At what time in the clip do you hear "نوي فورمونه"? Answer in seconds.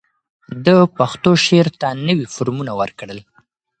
2.07-2.71